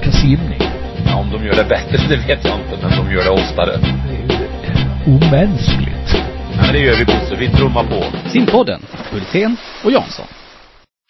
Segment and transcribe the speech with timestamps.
[0.00, 0.58] snacka simning.
[1.06, 3.76] Ja, om de gör det bättre, det vet jag inte, men de gör det oftare.
[3.76, 6.10] Det är ju omänskligt.
[6.56, 7.36] Ja, men det gör vi Bosse.
[7.36, 8.28] Vi trummar på.
[8.28, 8.80] Simpodden,
[9.12, 10.26] Hultén och Jansson.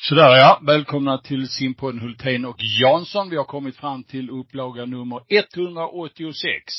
[0.02, 3.30] Sådär ja, välkomna till simpodden Hultén och Jansson.
[3.30, 6.74] Vi har kommit fram till upplaga nummer 186.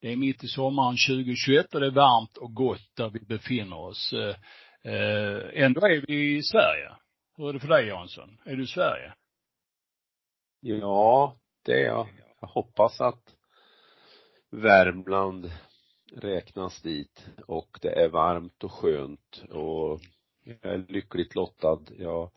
[0.00, 3.78] Det är mitt i sommaren 2021 och det är varmt och gott där vi befinner
[3.78, 4.12] oss.
[4.12, 6.88] Eh, eh, ändå är vi i Sverige.
[7.36, 8.38] Hur är det för dig Jansson?
[8.44, 9.12] Är du i Sverige?
[10.60, 12.08] Ja, det är jag.
[12.40, 13.34] Jag hoppas att
[14.50, 15.50] Värmland
[16.12, 20.00] räknas dit och det är varmt och skönt och
[20.44, 21.80] jag är lyckligt lottad.
[21.98, 22.30] Jag,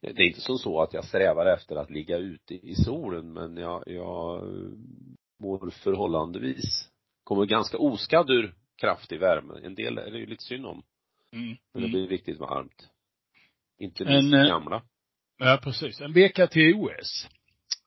[0.00, 3.56] det är inte som så att jag strävar efter att ligga ute i solen men
[3.56, 4.42] jag, jag
[5.40, 6.88] mår förhållandevis,
[7.24, 9.54] kommer ganska oskadd ur kraftig värme.
[9.62, 10.82] En del är det ju lite synd om.
[11.32, 11.56] Mm.
[11.72, 11.90] Men det Mm.
[11.90, 12.88] blir riktigt varmt.
[13.78, 14.82] Inte minst eh, gamla.
[15.38, 16.00] Ja, precis.
[16.00, 17.28] En vecka till OS.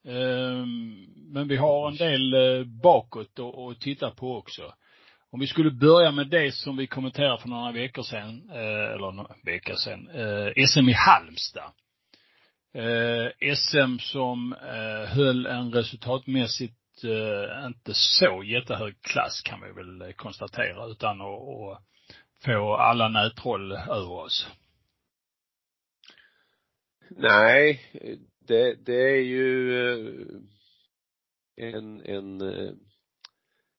[0.07, 4.73] Ehm, men vi har en del eh, bakåt att titta på också.
[5.31, 9.11] Om vi skulle börja med det som vi kommenterade för några veckor sedan, eh, eller
[9.11, 11.71] några veckor sedan, eh, SM i Halmstad.
[12.73, 14.55] Eh, SM som
[15.07, 16.75] höll en resultatmässigt
[17.65, 24.11] inte så jättehög klass kan vi väl konstatera utan att att få alla nätroll över
[24.11, 24.47] oss.
[27.09, 27.81] Nej,
[28.47, 30.25] det, det är ju eh,
[31.55, 32.73] en, en, eh,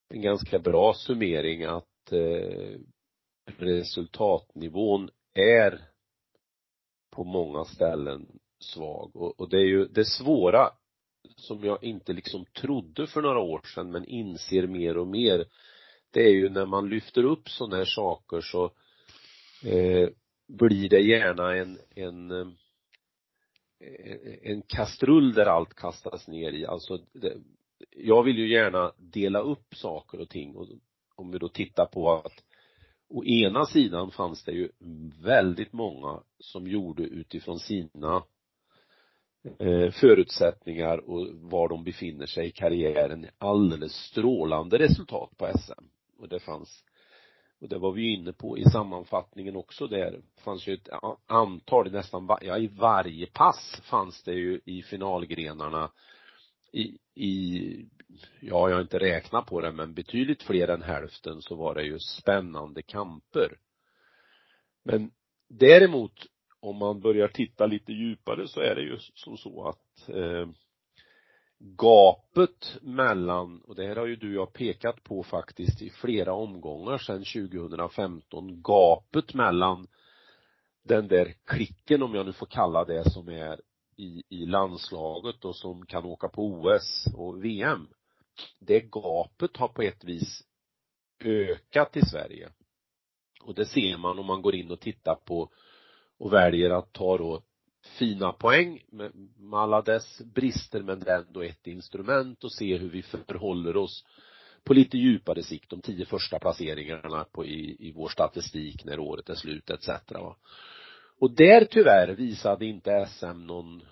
[0.08, 2.78] en ganska bra summering att eh,
[3.56, 5.80] resultatnivån är
[7.10, 8.26] på många ställen
[8.60, 9.16] svag.
[9.16, 10.70] Och, och det är ju det svåra
[11.36, 15.46] som jag inte liksom trodde för några år sedan men inser mer och mer
[16.10, 18.64] det är ju när man lyfter upp sådana här saker så
[19.64, 20.08] eh,
[20.48, 22.46] blir det gärna en, en eh,
[24.42, 26.66] en kastrull där allt kastas ner i.
[26.66, 27.36] Alltså, det,
[27.90, 30.66] jag vill ju gärna dela upp saker och ting och
[31.14, 32.44] om vi då tittar på att
[33.08, 34.68] å ena sidan fanns det ju
[35.22, 38.24] väldigt många som gjorde utifrån sina
[39.58, 45.84] eh, förutsättningar och var de befinner sig i karriären alldeles strålande resultat på SM.
[46.18, 46.84] Och det fanns
[47.60, 50.10] och det var vi inne på i sammanfattningen också där.
[50.10, 50.88] Det fanns ju ett
[51.26, 55.90] antal, nästan, va- ja i varje pass fanns det ju i finalgrenarna
[56.72, 57.88] i, i,
[58.40, 61.82] ja jag har inte räknat på det men betydligt fler än hälften så var det
[61.82, 63.58] ju spännande kamper.
[64.84, 65.10] Men
[65.48, 66.26] däremot
[66.60, 70.48] om man börjar titta lite djupare så är det ju som så att eh,
[71.58, 76.32] gapet mellan, och det här har ju du och jag pekat på faktiskt i flera
[76.32, 79.86] omgångar sedan 2015, gapet mellan
[80.84, 83.60] den där klicken, om jag nu får kalla det, som är
[83.96, 87.88] i, i landslaget och som kan åka på OS och VM.
[88.58, 90.42] Det gapet har på ett vis
[91.24, 92.50] ökat i Sverige.
[93.42, 95.50] Och det ser man om man går in och tittar på
[96.18, 97.42] och väljer att ta då
[97.86, 102.76] fina poäng med, med alla dess brister men det är ändå ett instrument och se
[102.76, 104.04] hur vi förhåller oss
[104.64, 109.28] på lite djupare sikt, de tio första placeringarna på, i, i vår statistik när året
[109.28, 109.88] är slut etc.
[110.08, 110.36] Va?
[111.18, 113.82] Och där tyvärr visade inte SM någon,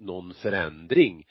[0.00, 1.26] någon förändring.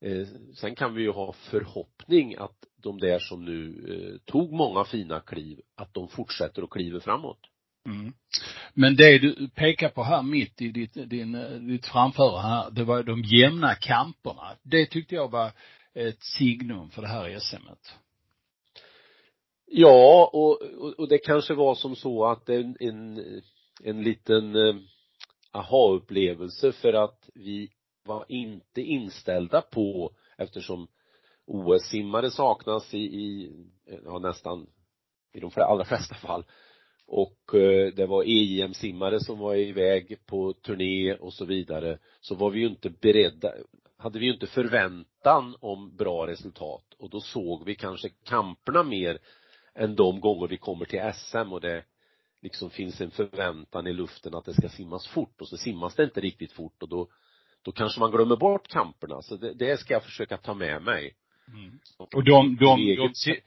[0.00, 4.84] Eh, sen kan vi ju ha förhoppning att de där som nu eh, tog många
[4.84, 7.47] fina kliv, att de fortsätter och kliver framåt.
[7.88, 8.12] Mm.
[8.74, 11.32] Men det du pekar på här mitt i ditt, din,
[11.68, 14.56] ditt framförande här, det var de jämna kamperna.
[14.62, 15.52] Det tyckte jag var
[15.94, 17.94] ett signum för det här SMet.
[19.66, 23.24] Ja, och, och, och det kanske var som så att en, en,
[23.82, 24.76] en liten eh,
[25.52, 27.70] aha-upplevelse för att vi
[28.04, 30.88] var inte inställda på, eftersom
[31.46, 33.52] OS-simmare saknas i, i
[34.04, 34.66] ja nästan
[35.32, 36.44] i de allra flesta fall
[37.08, 41.98] och eh, det var EM-simmare som var iväg på turné och så vidare.
[42.20, 43.52] Så var vi ju inte beredda
[43.98, 46.84] hade vi ju inte förväntan om bra resultat.
[46.98, 49.18] Och då såg vi kanske kamperna mer
[49.74, 51.84] än de gånger vi kommer till SM och det
[52.42, 55.40] liksom finns en förväntan i luften att det ska simmas fort.
[55.40, 57.08] Och så simmas det inte riktigt fort och då
[57.62, 59.22] då kanske man glömmer bort kamperna.
[59.22, 61.14] Så det, det ska jag försöka ta med mig.
[61.48, 61.78] Mm.
[62.12, 63.42] Och de, de, de, eget-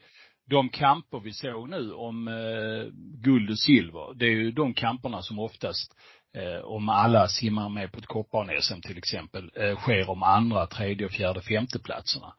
[0.50, 2.92] de kamper vi såg nu om eh,
[3.22, 5.94] guld och silver, det är ju de kamperna som oftast,
[6.34, 11.08] eh, om alla simmar med på ett kopparn-SM till exempel, eh, sker om andra, tredje,
[11.08, 12.34] fjärde, femte platserna.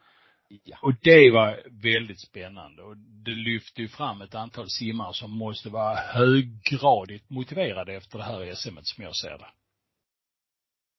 [0.64, 0.78] Ja.
[0.82, 5.70] Och det var väldigt spännande och det lyfte ju fram ett antal simmare som måste
[5.70, 9.48] vara höggradigt motiverade efter det här SMet som jag ser det.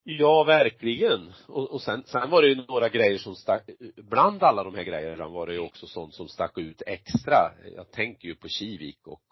[0.07, 1.33] Ja, verkligen.
[1.49, 4.83] Och, och sen, sen var det ju några grejer som stack, bland alla de här
[4.83, 7.37] grejerna var det ju också sånt som stack ut extra.
[7.77, 9.23] Jag tänker ju på Kivik och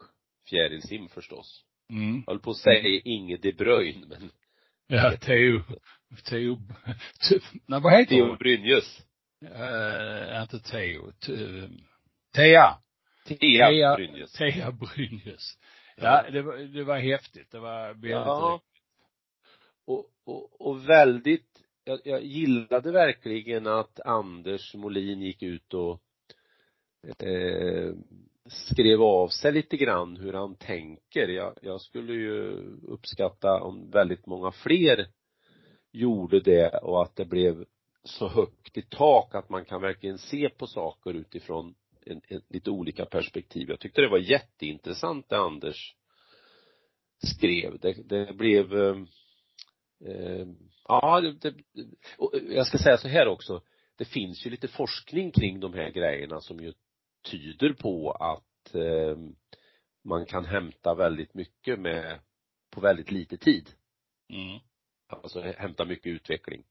[0.51, 1.65] fjärilsim förstås.
[1.91, 2.23] Mm.
[2.27, 4.31] Jag höll på att säga Inge de Bruyne, men
[4.87, 5.61] Ja, Theo,
[6.29, 6.59] Theo,
[7.67, 8.37] nej vad heter Theo hon?
[8.39, 9.01] Brynjes.
[9.43, 11.69] Uh, inte Theo, T-
[12.35, 12.79] Thea.
[13.27, 13.39] Thea
[13.71, 14.33] Thea- Brynjes.
[14.33, 15.59] Thea Brynjes.
[15.97, 17.51] Ja, det var, det var häftigt.
[17.51, 18.61] Det var väldigt Ja.
[19.87, 26.03] Och, och, och väldigt, jag, jag gillade verkligen att Anders Molin gick ut och
[27.19, 27.95] eh,
[28.47, 31.29] skrev av sig lite grann hur han tänker.
[31.29, 32.53] Jag, jag skulle ju
[32.89, 35.07] uppskatta om väldigt många fler
[35.93, 37.65] gjorde det och att det blev
[38.05, 41.75] så högt i tak att man kan verkligen se på saker utifrån
[42.07, 43.71] en, en, lite olika perspektiv.
[43.71, 45.95] Jag tyckte det var jätteintressant det Anders
[47.23, 47.79] skrev.
[47.79, 48.97] Det, det blev eh,
[50.07, 50.47] eh,
[50.89, 51.55] ja, det, det,
[52.19, 53.63] och jag ska säga så här också.
[53.97, 56.73] Det finns ju lite forskning kring de här grejerna som ju
[57.31, 59.17] tyder på att eh,
[60.05, 62.19] man kan hämta väldigt mycket med
[62.71, 63.69] på väldigt lite tid.
[64.33, 64.61] Mm.
[65.09, 66.65] Alltså hämta mycket utveckling.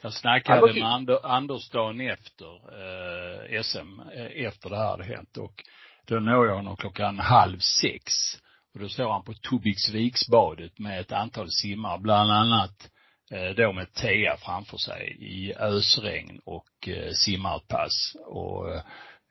[0.00, 5.04] Jag snackade var med Ander, Anders dagen efter eh, SM, eh, efter det här hade
[5.04, 5.64] hänt och
[6.04, 8.12] då når jag honom klockan halv sex.
[8.76, 12.90] Och då står han på Tobiksviksbadet med ett antal simmare, bland annat
[13.30, 18.16] eh, då med Thea framför sig i ösregn och eh, simmar ett pass.
[18.26, 18.82] Och eh,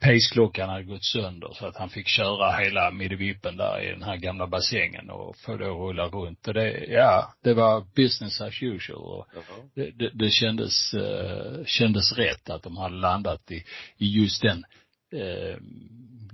[0.02, 4.18] paceklockan hade gått sönder så att han fick köra hela middevippen där i den här
[4.18, 6.48] gamla bassängen och få det att rulla runt.
[6.48, 9.00] Och det, ja, det var business as usual.
[9.00, 9.28] Och
[9.76, 13.64] det, det, det kändes, eh, kändes rätt att de hade landat i,
[13.98, 14.66] i just den
[15.22, 15.58] eh,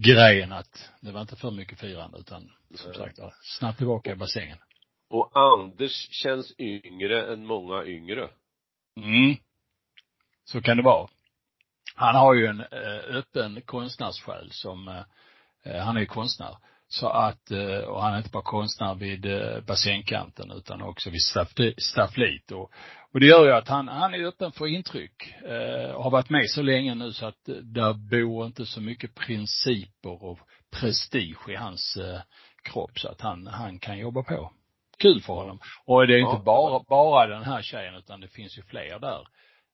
[0.04, 4.16] grejen att det var inte för mycket firande utan som sagt var, snabbt tillbaka i
[4.16, 4.58] bassängen.
[5.10, 8.30] Och Anders känns yngre än många yngre.
[8.98, 9.36] Mm.
[10.44, 11.08] Så kan det vara.
[11.96, 14.88] Han har ju en eh, öppen konstnärssjäl som,
[15.64, 16.58] eh, han är ju konstnär.
[16.94, 21.20] Så att, eh, och han är inte bara konstnär vid eh, bassängkanten utan också vid
[21.34, 22.72] staffli- stafflit och,
[23.14, 25.34] och det gör ju att han, han är öppen för intryck.
[25.46, 28.82] Eh, och har varit med så länge nu så att eh, där bor inte så
[28.82, 30.40] mycket principer och
[30.80, 32.22] prestige i hans eh,
[32.64, 34.52] kropp så att han, han kan jobba på.
[34.98, 35.60] Kul för honom.
[35.86, 36.44] Och det är inte Ja.
[36.46, 39.22] bara, bara den här tjejen utan det finns ju fler där.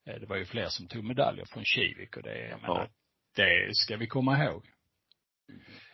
[0.08, 2.58] Eh, Det var ju fler som tog medaljer från Kivik och det, jag Ja.
[2.62, 2.90] menar,
[3.36, 4.64] det ska vi komma ihåg.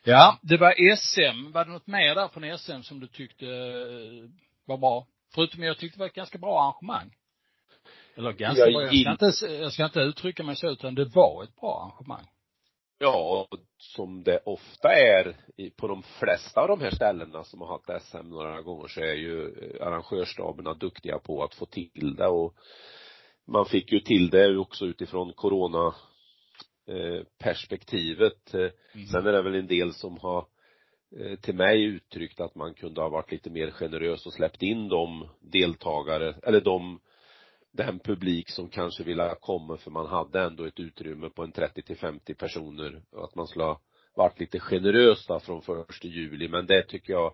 [0.04, 1.52] Ja, det var SM.
[1.52, 4.30] Var det något mer där från SM som du tyckte eh,
[4.66, 5.08] var bra?
[5.36, 7.16] Förutom jag tyckte det var ett ganska bra arrangemang.
[8.16, 8.82] Eller ganska Jag bra.
[8.94, 12.28] Jag ska, inte, jag ska inte uttrycka mig så utan det var ett bra arrangemang.
[13.00, 13.48] Ja,
[13.78, 15.36] som det ofta är
[15.78, 19.14] på de flesta av de här ställena som har haft SM några gånger så är
[19.14, 22.56] ju eh, arrangörsstaberna duktiga på att få till det och
[23.48, 25.96] man fick ju till det också utifrån corona
[27.40, 28.54] perspektivet.
[28.54, 29.08] Eh, Mm.
[29.08, 30.46] Sen är det väl en del som har
[31.20, 34.90] eh, till mig uttryckt att man kunde ha varit lite mer generös och släppt in
[34.90, 37.00] de deltagare, eller de
[37.72, 41.82] den publik som kanske ville komma för man hade ändå ett utrymme på en 30
[41.82, 43.82] till 50 personer att man skulle ha
[44.16, 47.34] varit lite generös då från första juli men det tycker jag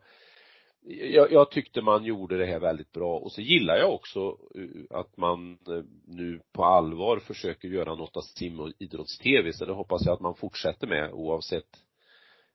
[0.87, 4.97] jag, jag tyckte man gjorde det här väldigt bra och så gillar jag också eh,
[4.99, 9.73] att man eh, nu på allvar försöker göra något av sim och idrotts-tv så det
[9.73, 11.83] hoppas jag att man fortsätter med oavsett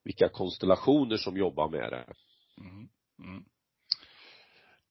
[0.05, 2.05] vilka konstellationer som jobbar med det.
[2.61, 2.89] Mm.
[3.19, 3.45] Mm.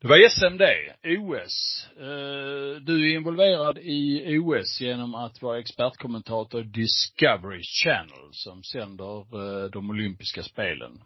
[0.01, 0.62] Det var SMD.
[1.03, 1.88] OS.
[1.98, 9.69] Eh, du är involverad i OS genom att vara expertkommentator i Discovery Channel som sänder
[9.69, 11.01] de olympiska spelen.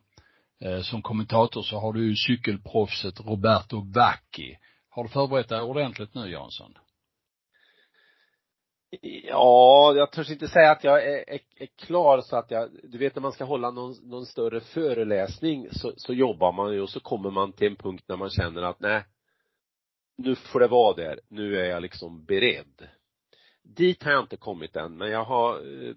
[0.59, 4.57] Eh, som kommentator så har du ju cykelproffset Roberto Vacchi.
[4.89, 6.73] Har du förberett dig ordentligt nu Jansson?
[9.01, 12.97] Ja, jag törs inte säga att jag är, är, är klar så att jag, du
[12.97, 16.89] vet när man ska hålla någon, någon större föreläsning så, så jobbar man ju och
[16.89, 19.03] så kommer man till en punkt när man känner att nej,
[20.17, 22.89] nu får det vara där, nu är jag liksom beredd.
[23.63, 25.93] Dit har jag inte kommit än, men jag har eh,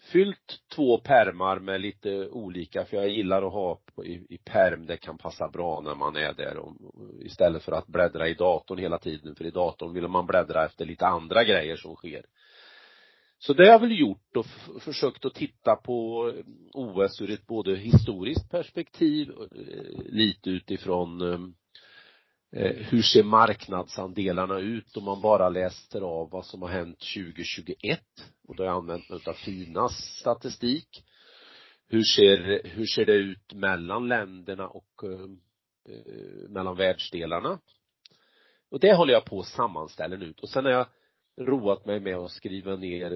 [0.00, 4.96] fyllt två permar med lite olika, för jag gillar att ha i, i perm, det
[4.96, 6.74] kan passa bra när man är där och,
[7.20, 10.84] istället för att bläddra i datorn hela tiden, för i datorn vill man bläddra efter
[10.86, 12.22] lite andra grejer som sker.
[13.38, 14.46] Så det har jag väl gjort och
[14.80, 21.38] försökt att titta på eh, OS ur ett både historiskt perspektiv, eh, lite utifrån eh,
[22.52, 28.00] Eh, hur ser marknadsandelarna ut om man bara läser av vad som har hänt 2021
[28.48, 31.04] och då har jag använt mig av Finas statistik.
[31.88, 35.20] Hur ser, hur ser det ut mellan länderna och eh,
[35.94, 37.58] eh, mellan världsdelarna?
[38.70, 40.86] Och det håller jag på att sammanställa nu och sen har jag
[41.40, 43.12] roat mig med att skriva ner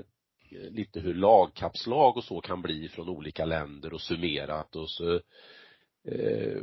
[0.51, 5.15] eh, lite hur lagkapslag och så kan bli från olika länder och summerat och så
[6.05, 6.63] eh,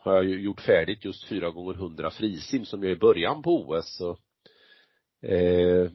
[0.00, 3.42] har jag ju gjort färdigt just fyra gånger hundra frisim som jag är i början
[3.42, 4.18] på OS så
[5.22, 5.90] eh,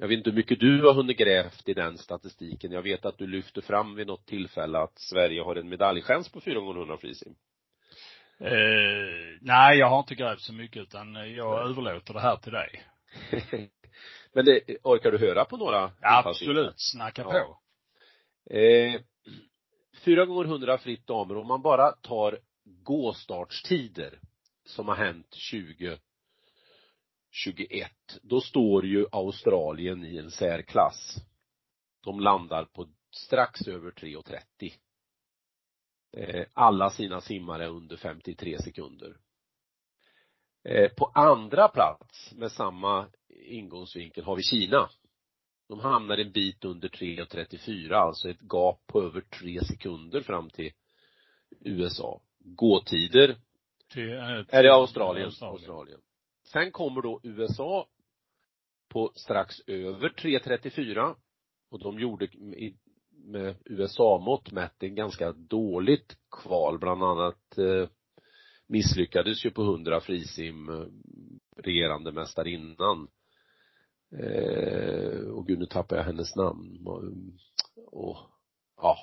[0.00, 2.72] jag vet inte hur mycket du har hunnit grävt i den statistiken.
[2.72, 6.40] Jag vet att du lyfter fram vid något tillfälle att Sverige har en medaljchans på
[6.40, 7.34] 4 gånger 100 frisim.
[8.40, 11.70] Eh, nej, jag har inte grävt så mycket utan jag nej.
[11.70, 12.82] överlåter det här till dig.
[14.32, 15.92] Men det, orkar du höra på några?
[16.00, 16.74] Ja, absolut.
[16.76, 17.30] Snacka ja.
[17.30, 17.60] på.
[18.54, 19.00] Eh,
[20.04, 22.38] 4 gånger 100 fritt damer, om man bara tar
[22.82, 24.20] gåstartstider
[24.64, 25.98] som har hänt 20
[27.30, 31.16] 21, då står ju Australien i en särklass.
[32.00, 34.72] De landar på strax över 3.30.
[36.12, 39.16] Eh, alla sina simmare under 53 sekunder.
[40.64, 44.90] Eh, på andra plats med samma ingångsvinkel har vi Kina.
[45.68, 50.72] De hamnar en bit under 3.34, alltså ett gap på över 3 sekunder fram till
[51.60, 52.20] USA.
[52.56, 53.36] Gåtider
[53.92, 54.10] till
[54.48, 55.26] är det Australien?
[55.26, 55.54] Australien.
[55.54, 56.00] Australien.
[56.44, 57.86] Sen kommer då USA
[58.88, 61.14] på strax över 3.34
[61.70, 62.28] och de gjorde
[63.10, 67.88] med USA-mått mätt en ganska dåligt kval, bland annat eh,
[68.66, 70.86] misslyckades ju på 100 frisim eh,
[71.56, 73.08] regerande mästarinnan.
[74.12, 76.86] Eh, och gud nu tappar jag hennes namn.
[77.86, 78.16] Och,
[78.76, 78.98] ja,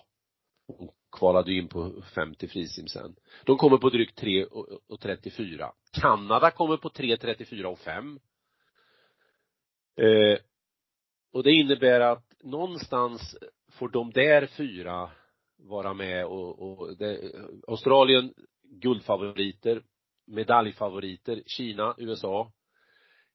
[0.68, 3.16] hon kvalade in på 50 frisim sen.
[3.46, 4.46] De kommer på drygt 3
[4.88, 5.72] och 34.
[5.92, 8.20] Kanada kommer på 3, 34 och 5.
[9.98, 10.40] Eh,
[11.32, 13.38] och det innebär att någonstans
[13.72, 15.12] får de där fyra
[15.58, 17.32] vara med och, och det,
[17.68, 19.84] Australien guldfavoriter,
[20.28, 22.52] medaljfavoriter, Kina, USA,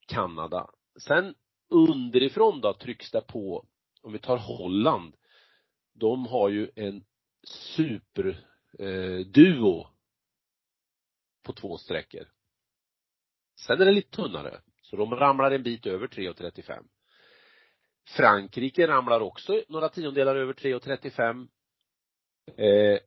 [0.07, 0.71] Kanada.
[1.01, 1.35] Sen
[1.69, 3.67] underifrån då trycks det på,
[4.03, 5.15] om vi tar Holland,
[5.95, 7.05] de har ju en
[7.43, 8.61] superduo
[9.81, 9.87] eh,
[11.43, 12.29] på två sträckor.
[13.61, 16.85] Sen är det lite tunnare, så de ramlar en bit över 3,35.
[18.17, 21.49] Frankrike ramlar också några tiondelar över 3,35.
[22.57, 23.01] Eh,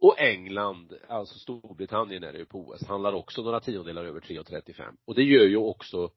[0.00, 4.96] och England, alltså Storbritannien är det ju på OS, handlar också några tiondelar över 3,35.
[5.04, 6.10] Och det gör ju också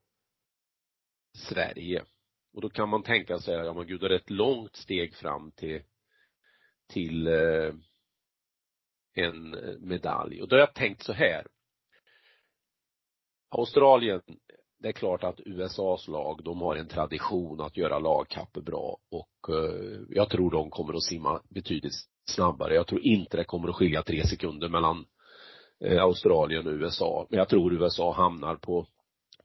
[1.37, 2.05] Sverige.
[2.53, 5.51] Och då kan man tänka sig, ja men gud, det är ett långt steg fram
[5.51, 5.83] till
[6.91, 7.73] till eh,
[9.13, 10.41] en medalj.
[10.41, 11.47] Och då har jag tänkt så här.
[13.49, 14.21] Australien,
[14.79, 19.55] det är klart att USAs lag, de har en tradition att göra lagkapper bra och
[19.55, 21.93] eh, jag tror de kommer att simma betydligt
[22.25, 22.75] snabbare.
[22.75, 25.05] Jag tror inte det kommer att skilja tre sekunder mellan
[25.79, 27.27] eh, Australien och USA.
[27.29, 28.87] Men jag tror USA hamnar på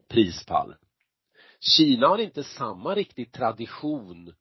[0.08, 0.74] prispall.
[1.60, 4.34] Kina har inte samma riktig tradition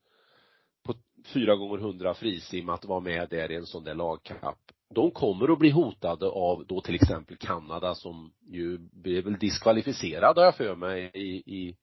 [1.25, 4.59] fyra gånger hundra frisim att vara med där i en sån där lagkapp.
[4.95, 10.37] De kommer att bli hotade av då till exempel Kanada som ju blev väl diskvalificerad
[10.37, 11.75] har jag för mig i, i,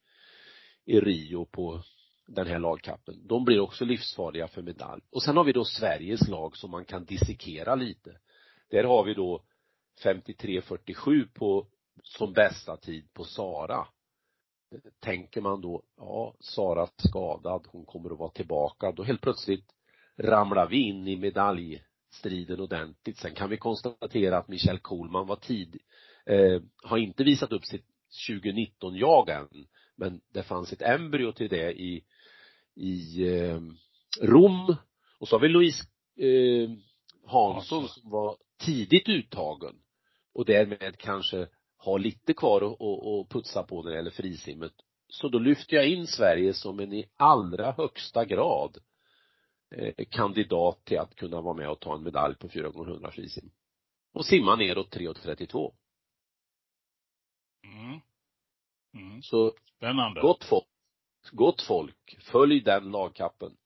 [0.85, 1.83] i Rio på
[2.27, 3.27] den här lagkappen.
[3.27, 5.03] De blir också livsfarliga för medalj.
[5.11, 8.19] Och sen har vi då Sveriges lag som man kan dissekera lite.
[8.71, 9.43] Där har vi då
[10.05, 11.67] 53-47 på,
[12.03, 13.87] som bästa tid på Sara
[15.01, 19.75] tänker man då, ja, Sara skadad, hon kommer att vara tillbaka, då helt plötsligt
[20.17, 23.19] ramlar vi in i medaljstriden ordentligt.
[23.19, 25.79] Sen kan vi konstatera att Michelle Kohlman var tid,
[26.27, 27.87] eh, har inte visat upp sitt
[28.29, 29.49] 2019-jag än,
[29.97, 32.05] men det fanns ett embryo till det i,
[32.75, 33.61] i eh,
[34.21, 34.77] Rom.
[35.19, 35.85] Och så har vi Louise
[36.17, 36.71] eh,
[37.27, 39.75] Hansson som var tidigt uttagen
[40.35, 41.49] och därmed kanske
[41.85, 44.73] har lite kvar att, att, putsa på när det gäller frisimmet.
[45.09, 48.79] Så då lyfter jag in Sverige som en i allra högsta grad
[49.71, 53.11] eh, kandidat till att kunna vara med och ta en medalj på 4 gånger 100
[53.11, 53.51] frisim.
[54.13, 55.73] Och simma neråt 3.32.
[57.65, 58.01] Mm.
[58.95, 59.23] Mm.
[59.23, 60.21] Så, Spännande.
[60.21, 60.67] Gott folk,
[61.33, 63.57] gott folk, följ den lagkappen.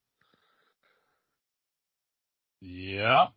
[2.58, 3.32] Ja.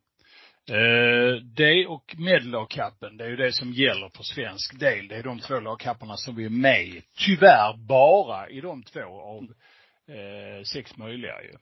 [0.70, 5.08] Eh, det och medellagkappen, det är ju det som gäller för svensk del.
[5.08, 7.04] Det är de två lagkapparna som vi är med i.
[7.18, 9.44] Tyvärr bara i de två av
[10.16, 11.54] eh, sex möjliga ju.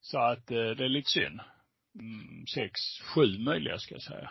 [0.00, 1.40] Så att eh, det är lite synd.
[2.00, 2.72] Mm, sex,
[3.14, 4.30] sju möjliga ska jag säga.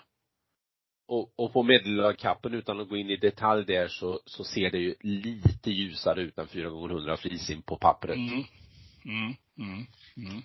[1.08, 4.78] Och, och på medellagkappen utan att gå in i detalj där så, så ser det
[4.78, 8.16] ju lite ljusare ut än 4 gånger 100 frisim på pappret.
[8.16, 8.44] Mm.
[9.06, 9.36] Mm.
[9.58, 9.86] Mm.
[10.18, 10.42] Mm.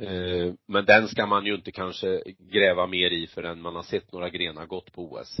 [0.00, 4.12] Eh, men den ska man ju inte kanske gräva mer i förrän man har sett
[4.12, 5.36] några grenar gått på OS.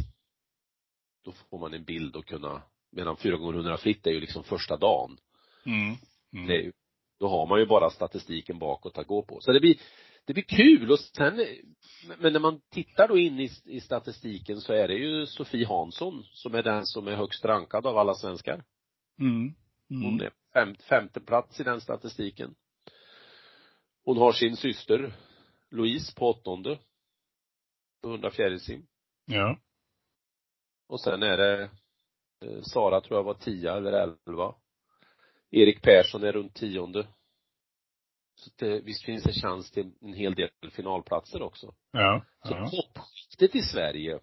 [1.24, 4.44] då får man en bild och kunna, medan 4 gånger 100 fritt är ju liksom
[4.44, 5.18] första dagen.
[5.66, 5.94] Mm.
[6.32, 6.46] Mm.
[6.46, 6.72] Det
[7.18, 9.40] då har man ju bara statistiken bakåt att gå på.
[9.40, 9.76] Så det blir,
[10.24, 11.46] det blir kul och sen,
[12.18, 16.24] men när man tittar då in i, i statistiken så är det ju Sofie Hansson
[16.24, 18.64] som är den som är högst rankad av alla svenskar.
[19.20, 19.54] Mm.
[19.88, 20.20] Hon Mm.
[20.20, 22.54] är fem, femte plats i den statistiken.
[24.06, 25.12] Hon har sin syster
[25.70, 26.78] Louise på åttonde.
[28.02, 28.86] På 100 fjärilsim.
[29.24, 29.58] Ja.
[30.88, 31.62] Och sen är det
[32.44, 34.54] eh, Sara tror jag var tia eller elva.
[35.50, 37.06] Erik Persson är runt tionde.
[38.34, 41.74] Så det, visst finns det chans till en hel del finalplatser också.
[41.90, 42.24] Ja.
[42.42, 42.70] Så ja.
[42.70, 44.20] toppskiktet i Sverige,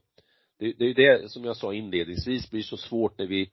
[0.59, 3.51] det, det är ju det som jag sa inledningsvis blir så svårt när vi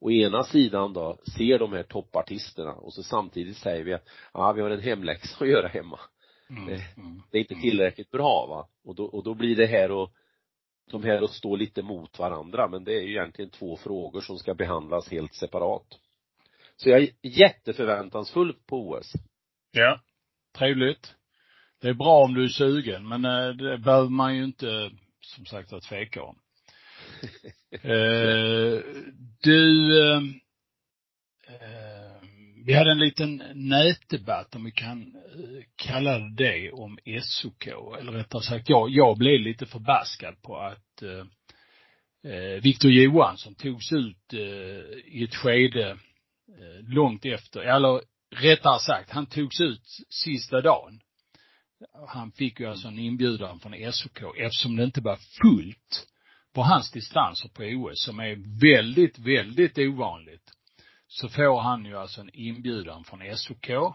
[0.00, 4.52] å ena sidan då ser de här toppartisterna och så samtidigt säger vi att ja,
[4.52, 6.00] vi har en hemläxa att göra hemma.
[6.50, 6.68] Mm.
[6.68, 7.22] Mm.
[7.30, 8.68] Det är inte tillräckligt bra va.
[8.84, 10.12] Och då, och då blir det här och
[10.90, 14.38] de här att stå lite mot varandra men det är ju egentligen två frågor som
[14.38, 15.98] ska behandlas helt separat.
[16.76, 19.12] Så jag är jätteförväntansfull på OS.
[19.72, 20.00] Ja.
[20.58, 21.14] Trevligt.
[21.80, 24.90] Det är bra om du är sugen, men eh, det behöver man ju inte,
[25.20, 26.38] som sagt, att tveka om
[27.70, 28.82] eh,
[29.42, 30.40] du, ehm,
[31.48, 32.28] eh,
[32.66, 37.66] vi hade en liten nätdebatt, om vi kan eh, kalla det det, om SOK.
[37.66, 41.26] Eller rättare sagt, jag, jag blev lite förbaskad på att eh,
[42.32, 48.02] eh, Viktor Johansson togs ut eh, i ett skede eh, långt efter, eller
[48.36, 51.00] rättare sagt, han togs ut sista dagen.
[52.08, 56.06] Han fick ju alltså en inbjudan från SOK eftersom det inte var fullt
[56.54, 60.52] på hans distanser på OS som är väldigt, väldigt ovanligt.
[61.08, 63.92] Så får han ju alltså en inbjudan från SOK eh,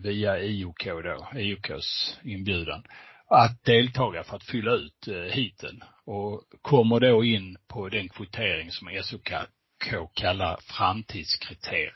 [0.00, 2.84] via IOK då, IOKs inbjudan
[3.32, 8.70] att deltaga för att fylla ut eh, hiten och kommer då in på den kvotering
[8.70, 9.32] som SOK
[10.14, 11.94] kallar framtidskriteriet.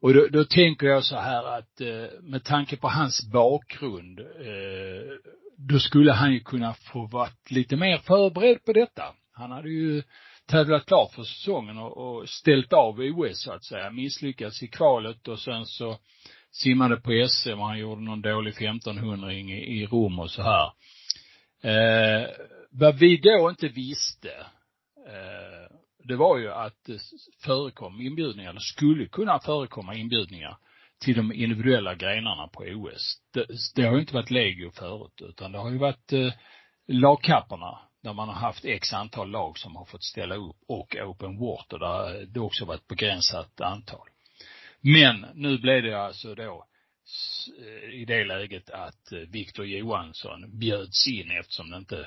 [0.00, 4.26] Och då, då tänker jag så här att eh, med tanke på hans bakgrund, eh,
[5.58, 9.14] då skulle han ju kunna få varit lite mer förberedd på detta.
[9.32, 10.02] Han hade ju
[10.46, 15.28] tävlat klart för säsongen och, och ställt av OS så att säga, misslyckats i kvalet
[15.28, 15.98] och sen så
[16.50, 20.72] simmade på SM och han gjorde någon dålig 1500 i, i Rom och så här.
[21.62, 22.28] Eh,
[22.70, 24.30] vad vi då inte visste,
[25.06, 27.00] eh, det var ju att det
[27.44, 30.56] förekom inbjudningar, det skulle kunna förekomma inbjudningar
[31.04, 33.20] till de individuella grenarna på OS.
[33.34, 36.32] Det, det har ju inte varit legio förut, utan det har ju varit eh,
[36.86, 41.38] lagkapporna där man har haft x antal lag som har fått ställa upp och open
[41.38, 44.08] water där det också var ett begränsat antal.
[44.80, 46.64] Men nu blev det alltså då
[47.92, 52.06] i det läget att eh, Viktor Johansson bjöds in eftersom det inte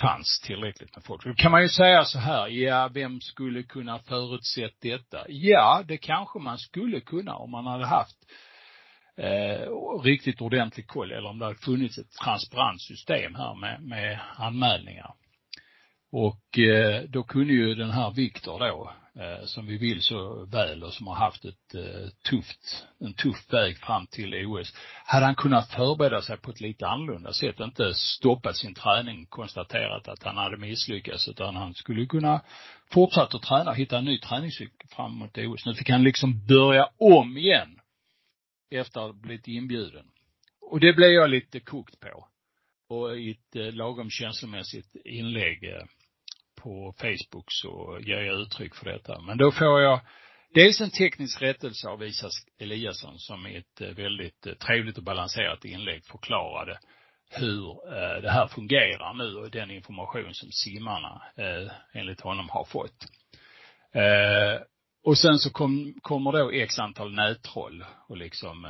[0.00, 1.24] fanns tillräckligt med folk.
[1.24, 5.24] Då kan man ju säga så här, ja, vem skulle kunna förutsett detta?
[5.28, 8.16] Ja, det kanske man skulle kunna om man hade haft
[9.16, 9.70] eh,
[10.02, 15.14] riktigt ordentlig koll eller om det hade funnits ett transparent system här med, med anmälningar.
[16.18, 20.82] Och eh, då kunde ju den här Viktor då, eh, som vi vill så väl
[20.82, 24.74] och som har haft ett eh, tufft, en tuff väg fram till OS,
[25.04, 30.08] hade han kunnat förbereda sig på ett lite annorlunda sätt, inte stoppat sin träning, konstaterat
[30.08, 32.40] att han hade misslyckats, utan han skulle kunna
[32.90, 35.66] fortsätta att träna, och hitta en ny träningscykel fram mot OS.
[35.66, 37.80] Nu fick han liksom börja om igen
[38.70, 40.06] efter att ha blivit inbjuden.
[40.60, 42.28] Och det blev jag lite kokt på.
[42.88, 45.84] Och i ett eh, lagom känslomässigt inlägg eh,
[46.66, 49.20] på Facebook så ger jag uttryck för detta.
[49.20, 50.00] Men då får jag
[50.54, 55.04] dels en teknisk rättelse av Isas Eliasson som i ett eh, väldigt eh, trevligt och
[55.04, 56.78] balanserat inlägg förklarade
[57.30, 61.22] hur eh, det här fungerar nu och den information som simmarna
[61.92, 63.06] enligt honom har fått.
[65.04, 68.66] Och sen så kom, kommer då x antal nättroll och liksom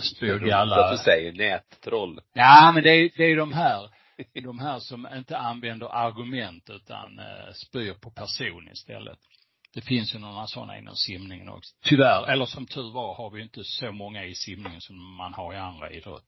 [0.00, 0.76] spyr alla.
[0.76, 2.20] att du säger nättroll.
[2.32, 3.90] Ja, men det är, det är de här,
[4.42, 9.18] de här som inte använder argument utan eh, spyr på person istället.
[9.74, 11.74] Det finns ju några sådana inom simningen också.
[11.82, 15.54] Tyvärr, eller som tur var har vi inte så många i simningen som man har
[15.54, 16.24] i andra idrott.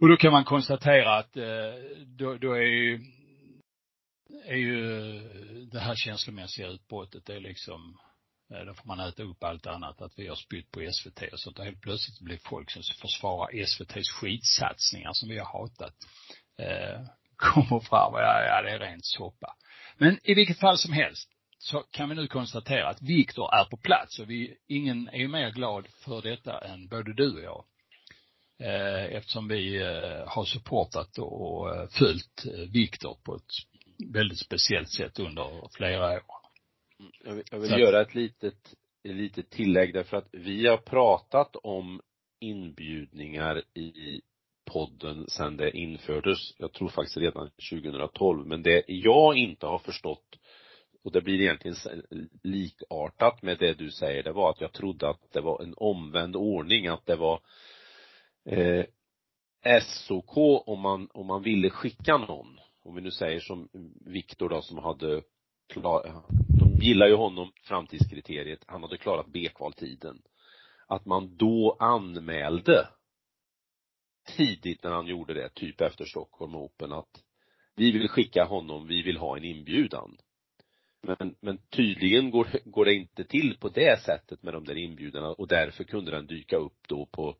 [0.00, 1.74] Och då kan man konstatera att eh,
[2.06, 3.00] då, då är ju,
[4.44, 5.20] är ju
[5.72, 7.98] det här känslomässiga utbrottet, det är liksom
[8.50, 11.40] Eh, då får man äta upp allt annat, att vi har spytt på SVT och
[11.40, 11.58] sånt.
[11.58, 15.94] Och helt plötsligt blir folk som försvarar SVTs skitsatsningar som vi har hatat.
[16.58, 17.00] Eh,
[17.36, 19.56] kommer fram och ja, ja, det är rent soppa.
[19.98, 23.76] Men i vilket fall som helst så kan vi nu konstatera att Viktor är på
[23.76, 27.64] plats och vi, ingen är ju mer glad för detta än både du och jag.
[28.58, 33.52] Eh, eftersom vi eh, har supportat och eh, följt eh, Viktor på ett
[34.12, 36.45] väldigt speciellt sätt under flera år.
[37.26, 42.00] Jag vill, jag vill göra ett litet, litet tillägg därför att vi har pratat om
[42.40, 44.20] inbjudningar i
[44.64, 50.38] podden sedan det infördes, jag tror faktiskt redan 2012, men det jag inte har förstått
[51.04, 51.76] och det blir egentligen
[52.42, 56.36] likartat med det du säger, det var att jag trodde att det var en omvänd
[56.36, 57.40] ordning, att det var
[58.44, 58.84] eh,
[59.82, 60.36] SOK
[60.66, 63.68] om man, om man ville skicka någon, om vi nu säger som
[64.04, 65.22] Viktor då som hade
[65.68, 66.22] klar,
[66.58, 70.22] de gillar ju honom, framtidskriteriet, han hade klarat B-kvaltiden.
[70.86, 72.88] Att man då anmälde
[74.36, 77.22] tidigt när han gjorde det, typ efter Stockholm Open, att
[77.76, 80.16] vi vill skicka honom, vi vill ha en inbjudan.
[81.02, 85.32] Men, men tydligen går, går det inte till på det sättet med de där inbjudningarna
[85.32, 87.36] och därför kunde den dyka upp då på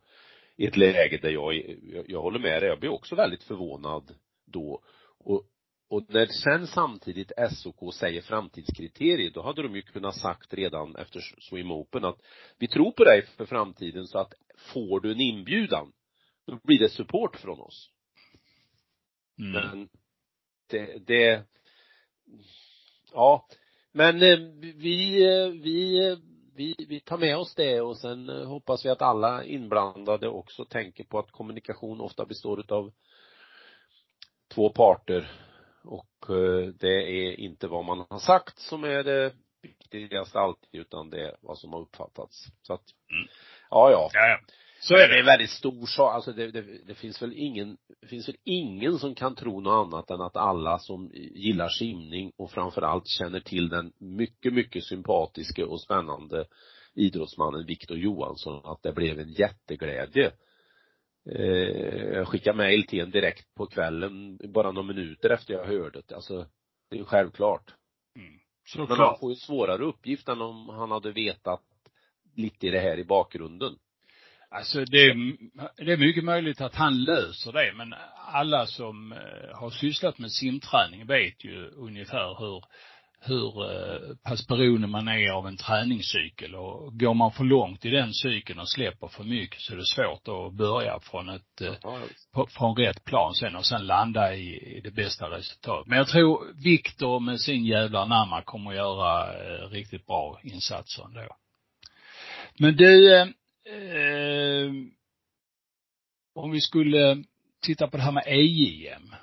[0.56, 4.14] i ett läge där jag, jag, jag håller med dig, jag blir också väldigt förvånad
[4.44, 4.82] då.
[5.18, 5.46] Och,
[5.88, 11.20] och när sen samtidigt SOK säger framtidskriterier, då hade de ju kunnat sagt redan efter
[11.40, 12.20] Swim Open att
[12.58, 15.92] vi tror på dig för framtiden så att får du en inbjudan,
[16.46, 17.90] då blir det support från oss.
[19.38, 19.52] Mm.
[19.52, 19.88] Men
[20.70, 21.44] det, det,
[23.12, 23.48] ja,
[23.92, 25.24] men eh, vi,
[25.62, 26.16] vi,
[26.54, 31.04] vi, vi tar med oss det och sen hoppas vi att alla inblandade också tänker
[31.04, 32.92] på att kommunikation ofta består utav
[34.54, 35.30] två parter
[35.86, 36.26] och
[36.80, 41.36] det är inte vad man har sagt som är det viktigaste alltid utan det är
[41.40, 42.46] vad som har uppfattats.
[42.62, 43.28] Så att, mm.
[43.70, 44.10] ja, ja.
[44.12, 44.38] ja, ja.
[44.80, 45.06] Så är det.
[45.06, 48.28] Det är en väldigt stor sak, alltså det, det, det, finns väl ingen, det finns
[48.28, 53.08] väl ingen som kan tro något annat än att alla som gillar simning och framförallt
[53.08, 56.46] känner till den mycket, mycket sympatiska och spännande
[56.94, 60.32] idrottsmannen Viktor Johansson, att det blev en jätteglädje.
[61.30, 66.02] Eh, jag skickade mejl till en direkt på kvällen, bara några minuter efter jag hörde
[66.06, 66.14] det.
[66.14, 66.46] Alltså,
[66.90, 67.74] det är ju självklart.
[68.16, 68.38] Mm.
[68.66, 68.88] Såklart.
[68.88, 71.62] Men han får ju svårare uppgift än om han hade vetat
[72.36, 73.72] lite i det här i bakgrunden.
[74.50, 75.14] Alltså det,
[75.76, 80.32] det är mycket möjligt att han löser det, men alla som eh, har sysslat med
[80.32, 82.64] simträning vet ju ungefär hur,
[83.20, 87.90] hur eh, pass beroende man är av en träningscykel och går man för långt i
[87.90, 91.74] den cykeln och släpper för mycket så är det svårt att börja från ett, eh,
[92.34, 95.86] på, från rätt plan sen och sen landa i, i det bästa resultatet.
[95.86, 99.32] Men jag tror Viktor med sin jävla namma kommer att göra
[99.68, 101.36] riktigt bra insatser ändå.
[102.58, 104.70] Men du, eh,
[106.34, 107.24] om vi skulle
[107.62, 109.14] titta på det här med EJM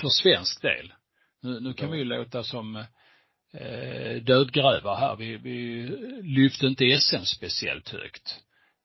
[0.00, 0.92] för svensk del.
[1.42, 1.92] Nu, nu kan ja.
[1.92, 2.76] vi ju låta som
[3.52, 5.16] eh, dödgrävare här.
[5.16, 5.86] Vi, vi
[6.22, 8.40] lyfte inte SM speciellt högt.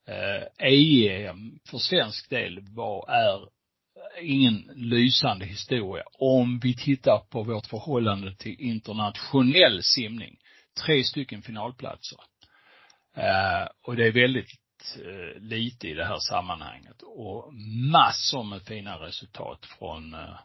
[0.07, 3.47] Eh, EM för svensk del var, är
[4.21, 10.37] ingen lysande historia om vi tittar på vårt förhållande till internationell simning.
[10.85, 12.19] Tre stycken finalplatser.
[13.17, 14.49] Eh, och det är väldigt
[14.97, 17.53] eh, lite i det här sammanhanget och
[17.91, 20.39] massor med fina resultat från eh,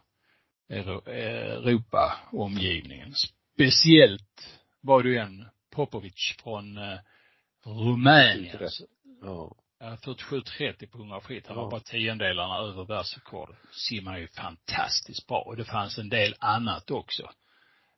[0.69, 3.13] Europa omgivningen.
[3.53, 6.79] Speciellt var det ju en Popovic från
[7.65, 8.69] Rumänien.
[9.21, 9.55] Ja.
[9.79, 11.47] 47-30 på 100 fritt.
[11.47, 13.55] Han var bara tiondelarna över världsrekordet.
[13.71, 17.29] Simmar ju fantastiskt bra och det fanns en del annat också.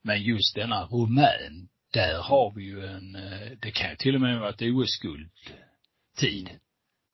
[0.02, 4.22] Men just denna rumän, där har vi ju en, eh, det kan ju till och
[4.22, 6.50] med vara ett OS-guldtid.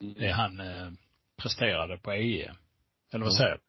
[0.02, 0.14] Mm.
[0.14, 0.92] Det han eh,
[1.38, 2.56] presterade på EM.
[3.14, 3.62] Eller vad säger du?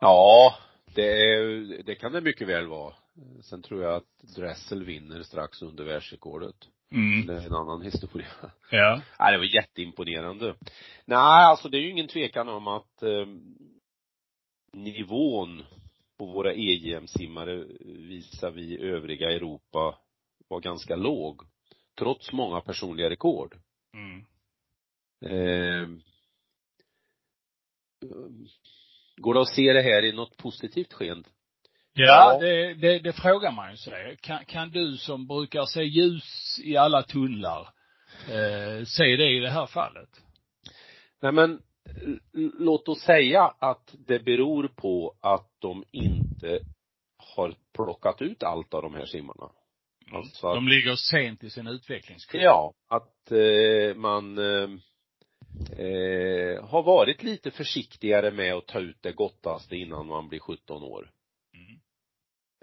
[0.00, 0.54] Ja,
[0.94, 2.94] det, det kan det mycket väl vara.
[3.42, 6.56] Sen tror jag att Dressel vinner strax under världsrekordet.
[6.92, 7.26] Mm.
[7.26, 8.26] Det är en annan historia.
[8.70, 9.02] Ja.
[9.18, 10.54] Nej, det var jätteimponerande.
[11.04, 13.26] Nej, alltså det är ju ingen tvekan om att eh,
[14.72, 15.64] nivån
[16.18, 19.98] på våra EGM-simmare visar vi övriga Europa
[20.48, 21.42] var ganska låg.
[21.98, 23.56] Trots många personliga rekord.
[23.94, 24.24] Mm.
[25.20, 25.88] Eh,
[29.18, 31.24] går det att se det här i något positivt sken?
[31.92, 32.38] Ja, ja.
[32.38, 34.16] Det, det, det, frågar man ju sig.
[34.20, 37.68] Kan, kan du som brukar se ljus i alla tunnlar,
[38.28, 40.08] eh, se det i det här fallet?
[41.22, 41.62] Nej men
[42.58, 46.60] låt oss säga att det beror på att de inte
[47.36, 49.50] har plockat ut allt av de här simmarna.
[50.12, 52.44] Alltså att, de ligger sent i sin utvecklingskurva.
[52.44, 54.68] Ja, att eh, man eh,
[55.78, 60.82] eh, har varit lite försiktigare med att ta ut det gottaste innan man blir 17
[60.82, 61.10] år.
[61.54, 61.80] Mm.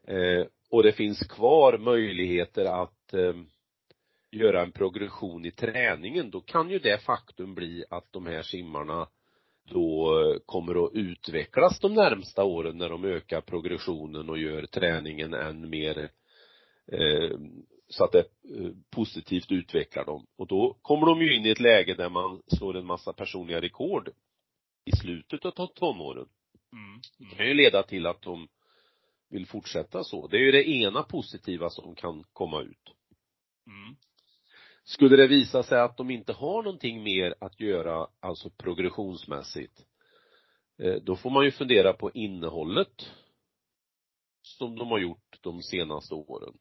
[0.08, 3.34] Eh, och det finns kvar möjligheter att eh,
[4.32, 9.08] göra en progression i träningen, då kan ju det faktum bli att de här simmarna
[9.70, 15.34] då eh, kommer att utvecklas de närmsta åren när de ökar progressionen och gör träningen
[15.34, 16.10] än mer
[16.92, 17.38] eh,
[17.88, 20.26] så att det eh, positivt utvecklar dem.
[20.36, 23.62] Och då kommer de ju in i ett läge där man slår en massa personliga
[23.62, 24.10] rekord
[24.86, 26.28] i slutet av tonåren.
[26.74, 27.02] Mm.
[27.18, 28.48] Det kan ju leda till att de
[29.30, 30.28] vill fortsätta så.
[30.28, 32.94] Det är ju det ena positiva som kan komma ut.
[33.68, 33.96] Mm.
[34.84, 39.86] Skulle det visa sig att de inte har någonting mer att göra, alltså progressionsmässigt,
[40.80, 43.12] eh, då får man ju fundera på innehållet
[44.42, 46.58] som de har gjort de senaste åren.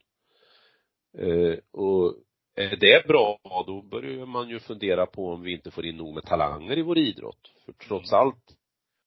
[1.18, 2.14] Eh, och
[2.54, 6.14] är det bra, då börjar man ju fundera på om vi inte får in nog
[6.14, 7.52] med talanger i vår idrott.
[7.64, 8.56] För trots allt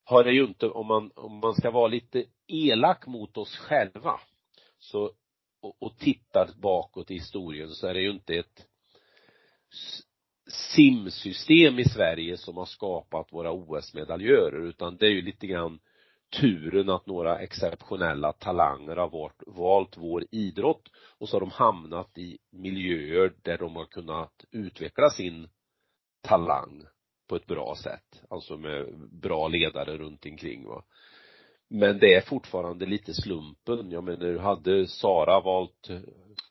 [0.04, 4.20] har det ju inte, om man, om man ska vara lite elak mot oss själva,
[4.80, 5.12] så,
[5.62, 8.68] och, och tittar bakåt i historien så är det ju inte ett
[10.76, 15.80] simsystem i Sverige som har skapat våra OS-medaljörer utan det är ju lite grann
[16.30, 22.18] turen att några exceptionella talanger har valt, valt vår idrott och så har de hamnat
[22.18, 25.50] i miljöer där de har kunnat utveckla sin
[26.22, 26.86] talang
[27.28, 30.84] på ett bra sätt, alltså med bra ledare runt omkring va.
[31.70, 33.92] Men det är fortfarande lite slumpen.
[33.92, 35.90] Jag menar, hade Sara valt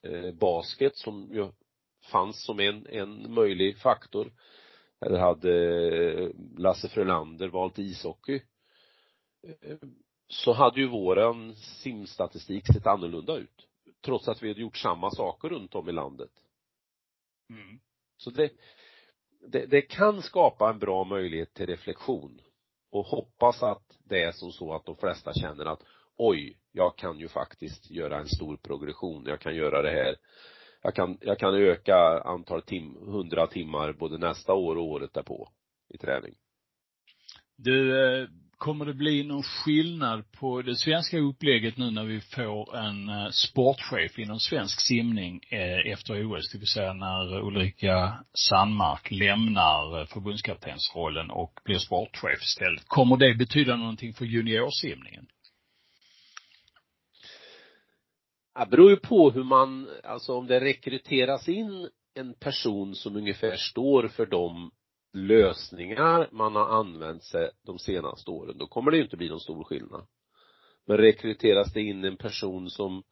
[0.03, 1.51] eh, basket som ju
[2.13, 4.33] fanns som en, en möjlig faktor,
[5.07, 5.53] eller hade
[6.13, 8.43] eh, Lasse Frölander valt ishockey,
[10.29, 13.69] så hade ju våran simstatistik sett annorlunda ut.
[14.05, 16.31] Trots att vi hade gjort samma saker runt om i landet.
[17.51, 17.81] Mm.
[18.17, 18.51] Så det,
[19.49, 22.41] det, det kan skapa en bra möjlighet till reflektion
[22.91, 25.83] och hoppas att det är som så att de flesta känner att
[26.17, 30.17] oj, jag kan ju faktiskt göra en stor progression, jag kan göra det här.
[30.83, 35.49] Jag kan, jag kan öka antal tim, hundra timmar både nästa år och året därpå
[35.89, 36.35] i träning.
[37.57, 42.77] Du, eh, kommer det bli någon skillnad på det svenska upplägget nu när vi får
[42.77, 49.11] en eh, sportchef inom svensk simning eh, efter OS, det vill säga när Ulrika Sandmark
[49.11, 52.89] lämnar eh, förbundskaptensrollen och blir sportchef istället.
[52.89, 55.27] Kommer det betyda någonting för juniorsimningen?
[58.59, 63.57] Det beror ju på hur man, alltså om det rekryteras in en person som ungefär
[63.57, 64.71] står för de
[65.17, 69.41] lösningar man har använt sig de senaste åren, då kommer det ju inte bli någon
[69.41, 70.07] stor skillnad.
[70.87, 73.03] Men rekryteras det in en person som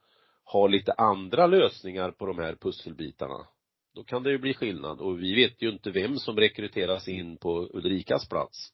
[0.45, 3.47] har lite andra lösningar på de här pusselbitarna,
[3.95, 7.37] då kan det ju bli skillnad och vi vet ju inte vem som rekryteras in
[7.37, 8.73] på Ulrikas plats.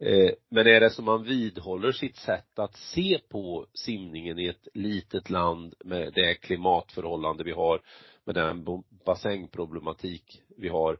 [0.00, 4.68] Eh, men är det som man vidhåller sitt sätt att se på simningen i ett
[4.74, 7.82] litet land med det klimatförhållande vi har,
[8.24, 8.64] med den
[9.04, 10.98] bassängproblematik vi har,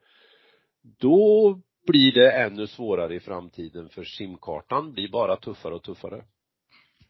[0.99, 6.25] då blir det ännu svårare i framtiden för simkartan blir bara tuffare och tuffare.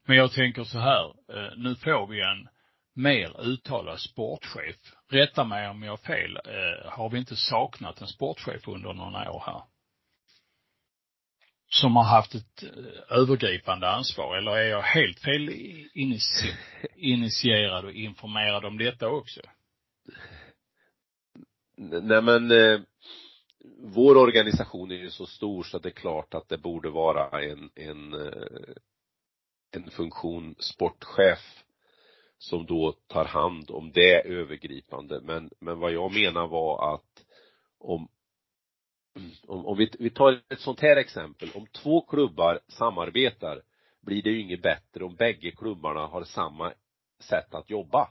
[0.07, 2.49] Men jag tänker så här, eh, nu får vi en
[2.95, 4.77] mer uttalad sportchef.
[5.11, 6.37] Rätta mig om jag har fel.
[6.37, 9.62] Eh, har vi inte saknat en sportchef under några år här?
[11.69, 15.51] Som har haft ett eh, övergripande ansvar, eller är jag helt fel
[16.97, 19.41] initierad och informerad om detta också?
[21.79, 22.49] Nej men
[23.79, 27.43] vår organisation är ju så stor så att det är klart att det borde vara
[27.43, 28.75] en, en, eh,
[29.71, 31.65] en funktion sportchef
[32.39, 35.21] som då tar hand om det övergripande.
[35.21, 37.25] Men, men vad jag menar var att
[37.79, 38.09] om,
[39.47, 43.63] om, om vi, vi tar ett sånt här exempel, om två klubbar samarbetar
[44.01, 46.73] blir det ju inget bättre om bägge klubbarna har samma
[47.19, 48.11] sätt att jobba.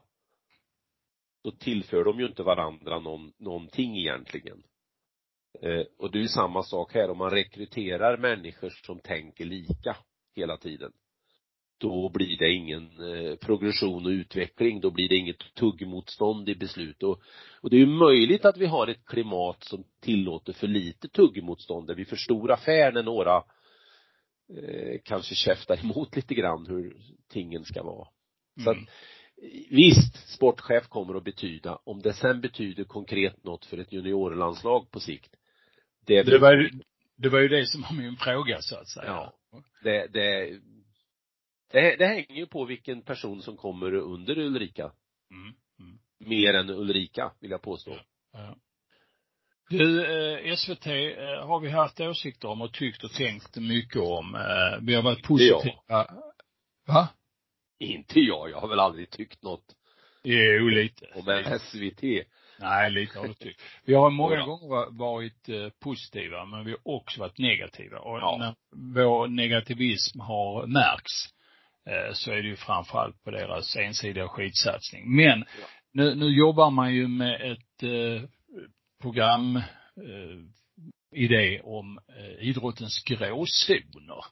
[1.44, 4.64] Då tillför de ju inte varandra någon, någonting egentligen.
[5.62, 9.98] Eh, och det är ju samma sak här, om man rekryterar människor som tänker lika
[10.36, 10.92] hela tiden,
[11.78, 17.04] då blir det ingen eh, progression och utveckling, då blir det inget tuggmotstånd i beslut
[17.04, 17.22] och,
[17.62, 21.88] och det är ju möjligt att vi har ett klimat som tillåter för lite tuggmotstånd,
[21.88, 23.36] där vi får stor affär när några
[24.58, 26.98] eh, kanske käftar emot lite grann hur
[27.30, 28.08] tingen ska vara.
[28.58, 28.64] Mm.
[28.64, 28.90] Så att, mm.
[29.70, 35.00] visst, sportchef kommer att betyda, om det sen betyder konkret något för ett juniorlandslag på
[35.00, 35.36] sikt,
[36.06, 36.70] det, det var ju,
[37.18, 39.06] det var ju det som var min fråga så att säga.
[39.06, 39.34] Ja.
[39.84, 40.60] Det, det,
[41.72, 44.92] det, det hänger ju på vilken person som kommer under Ulrika.
[45.32, 45.56] Mm.
[45.80, 46.00] Mm.
[46.20, 47.92] Mer än Ulrika, vill jag påstå.
[47.92, 48.00] Ja.
[48.34, 48.56] ja.
[49.70, 54.36] Du, eh, SVT eh, har vi haft åsikter om och tyckt och tänkt mycket om.
[54.36, 55.74] Eh, vi har varit positiva.
[55.88, 56.34] Ja.
[56.88, 57.10] Va?
[57.80, 59.76] Inte jag, jag har väl aldrig tyckt något.
[60.24, 61.06] Jo, lite.
[61.16, 62.04] Om en SVT.
[62.60, 63.62] Nej, lite har tyckt.
[63.86, 64.46] Vi har många Ja.
[64.46, 68.00] gånger va- varit eh, positiva, men vi har också varit negativa.
[68.00, 68.38] Och Ja.
[68.40, 68.56] när
[69.04, 71.12] vår negativism har märks,
[71.90, 75.16] eh, så är det ju framförallt på deras ensidiga skitsatsning.
[75.16, 75.68] Men Ja.
[75.94, 78.30] nu, nu jobbar man ju med ett eh,
[79.02, 80.42] program, eh,
[81.16, 84.26] idé om eh, idrottens gråzoner.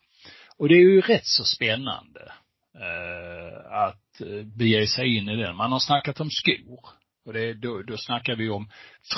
[0.58, 2.32] Och det är ju rätt så spännande
[2.76, 4.22] eh, att
[4.58, 5.56] bege sig in i den.
[5.56, 6.90] Man har snackat om skor.
[7.26, 8.70] Och det, är- då, då snackar vi om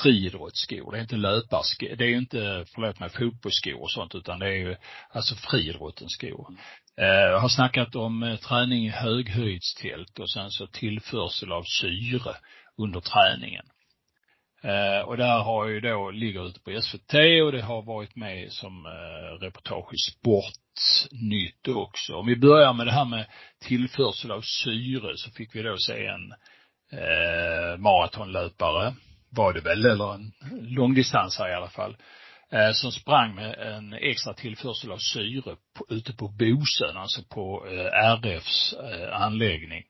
[0.02, 0.92] friidrottsskor.
[0.92, 1.96] Det är inte löparskor.
[1.96, 4.76] Det är inte, förlåt mig, fotbollsskor och sånt, utan det är ju
[5.10, 6.48] alltså friidrottens skor.
[6.98, 12.36] Eh, jag har snackat om eh, träning i höghöjdstält och sen så tillförsel av syre
[12.78, 13.66] under träningen.
[14.64, 17.14] Eh, och där har ju då, ligger ute på SVT
[17.44, 22.14] och det har varit med som eh, reportage i Sportnytt också.
[22.16, 23.26] Om vi börjar med det här med
[23.60, 26.34] tillförsel av syre så fick vi då se en
[26.92, 28.94] eh, maratonlöpare,
[29.30, 31.98] var det väl, eller en långdistansare i alla fall,
[32.52, 37.68] eh, som sprang med en extra tillförsel av syre på, ute på Bosön, alltså på
[37.68, 39.84] eh, RFs eh, anläggning.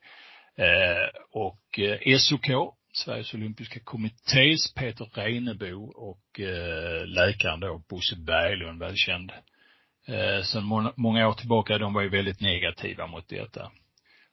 [0.57, 2.47] Eh, och eh, SOK,
[2.93, 9.31] Sveriges Olympiska Kommittés Peter Reinebo och eh, läkaren då Bosse Berglund, välkänd
[10.07, 13.71] eh, sedan må- många år tillbaka, de var ju väldigt negativa mot detta.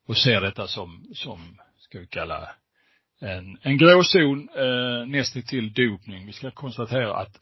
[0.08, 1.58] Och ser detta som, som,
[1.92, 2.50] ska vi kalla
[3.20, 6.26] en, en gråzon, eh, nästan till dopning.
[6.26, 7.38] Vi ska konstatera att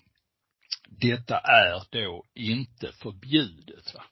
[0.88, 3.94] detta är då inte förbjudet.
[3.94, 4.04] Va?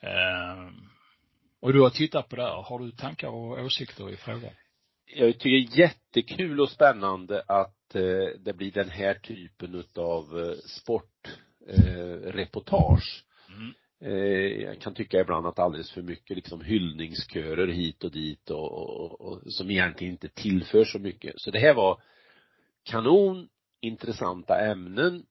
[0.00, 0.70] Eh,
[1.60, 2.62] och du har tittat på det här.
[2.62, 4.52] Har du tankar och åsikter i frågan?
[5.16, 10.40] Jag tycker det är jättekul och spännande att eh, det blir den här typen utav
[10.40, 12.34] eh, sportreportage.
[12.34, 13.24] Reportage.
[13.48, 13.74] Mm.
[14.00, 18.72] Eh, jag kan tycka ibland att alldeles för mycket liksom hyllningskörer hit och dit och,
[18.72, 21.34] och, och som egentligen inte tillför så mycket.
[21.36, 22.02] Så det här var
[22.84, 23.48] kanon,
[23.80, 25.22] intressanta ämnen.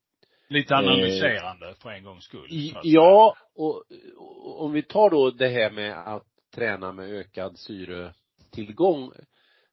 [0.49, 2.47] Lite analyserande för en gångs skull.
[2.49, 3.83] I, ja, och,
[4.17, 9.11] och om vi tar då det här med att träna med ökad syretillgång.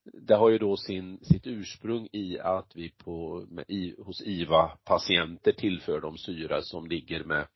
[0.05, 5.53] Det har ju då sin, sitt ursprung i att vi på, med, i, hos IVA-patienter
[5.53, 7.47] tillför de syra som ligger med eh,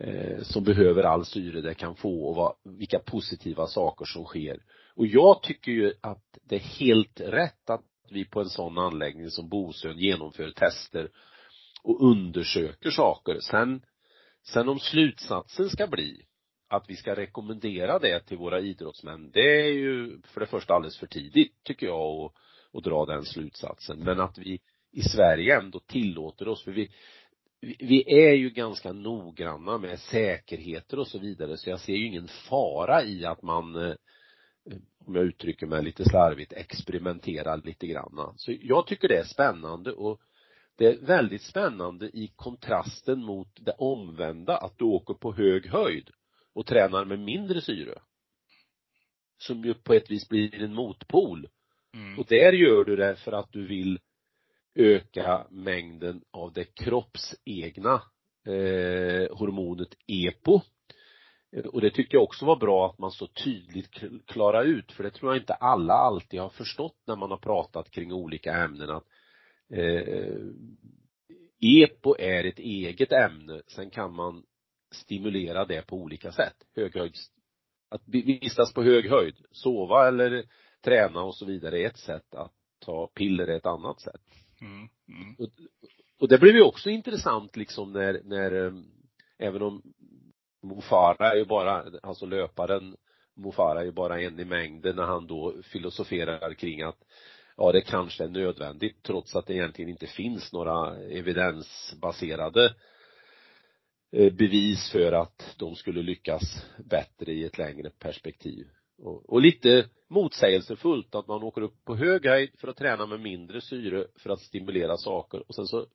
[0.00, 4.62] Eh, som behöver all syre det kan få och vad, vilka positiva saker som sker.
[4.96, 9.30] Och jag tycker ju att det är helt rätt att vi på en sån anläggning
[9.30, 11.10] som Bosön genomför tester
[11.82, 13.40] och undersöker saker.
[13.40, 13.82] Sen,
[14.42, 16.22] sen om slutsatsen ska bli
[16.68, 20.98] att vi ska rekommendera det till våra idrottsmän, det är ju för det första alldeles
[20.98, 22.32] för tidigt tycker jag att,
[22.72, 23.98] att dra den slutsatsen.
[23.98, 24.60] Men att vi
[24.92, 26.90] i Sverige ändå tillåter oss, för vi,
[27.78, 32.28] vi- är ju ganska noggranna med säkerheter och så vidare, så jag ser ju ingen
[32.28, 33.94] fara i att man eh,
[35.06, 38.32] om jag uttrycker mig lite slarvigt, experimenterar lite granna.
[38.36, 40.20] Så jag tycker det är spännande och
[40.76, 46.10] det är väldigt spännande i kontrasten mot det omvända, att du åker på hög höjd
[46.54, 47.98] och tränar med mindre syre.
[49.38, 51.48] Som ju på ett vis blir en motpol.
[51.94, 52.18] Mm.
[52.18, 53.98] Och där gör du det för att du vill
[54.74, 58.02] öka mängden av det kroppsegna
[58.46, 60.60] eh, hormonet EPO.
[61.72, 65.02] Och det tyckte jag också var bra att man så tydligt k- klarar ut, för
[65.04, 68.90] det tror jag inte alla alltid har förstått när man har pratat kring olika ämnen
[68.90, 69.04] att
[69.72, 70.36] eh,
[71.60, 74.44] EPO är ett eget ämne, sen kan man
[74.94, 76.56] stimulera det på olika sätt.
[76.76, 77.30] Höghöjds,
[77.90, 80.44] att vistas på hög höjd, sova eller
[80.84, 84.22] träna och så vidare är ett sätt, att ta piller är ett annat sätt.
[84.64, 84.88] Mm.
[85.08, 85.36] Mm.
[86.20, 88.84] Och det blev ju också intressant liksom när, när ehm,
[89.38, 89.82] även om
[90.62, 92.96] Mofara är ju bara, alltså löparen
[93.36, 96.98] Mofara är ju bara en i mängden när han då filosoferar kring att
[97.56, 102.74] ja, det kanske är nödvändigt trots att det egentligen inte finns några evidensbaserade
[104.12, 108.66] eh, bevis för att de skulle lyckas bättre i ett längre perspektiv.
[108.98, 113.20] Och, och lite motsägelsefullt att man åker upp på hög höjd för att träna med
[113.20, 115.86] mindre syre för att stimulera saker och sen så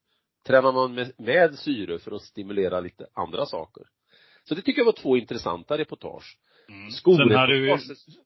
[0.48, 3.84] tränar man med, med syre för att stimulera lite andra saker.
[4.44, 6.38] Så det tycker jag var två intressanta reportage.
[6.70, 6.90] Mm.
[6.90, 7.78] Skoreportaget- Sen hade vi,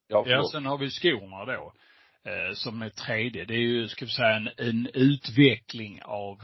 [0.08, 1.74] Ja, ja, sen har vi skorna då.
[2.26, 3.46] Eh, som är tredje.
[3.46, 6.42] Det är ju, ska vi säga, en, en utveckling av